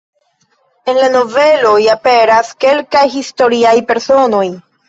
[0.93, 4.45] En la noveloj aperas kelkaj historiaj personoj.